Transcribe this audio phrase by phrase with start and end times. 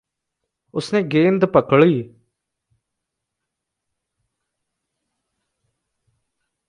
[0.73, 2.15] उसने गेंद पकड़ी।